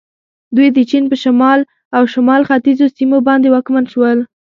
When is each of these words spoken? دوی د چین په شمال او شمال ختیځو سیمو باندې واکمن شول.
دوی 0.55 0.67
د 0.75 0.77
چین 0.89 1.03
په 1.11 1.15
شمال 1.23 1.59
او 1.97 2.03
شمال 2.13 2.41
ختیځو 2.49 2.85
سیمو 2.97 3.17
باندې 3.27 3.47
واکمن 3.49 3.85
شول. 3.93 4.17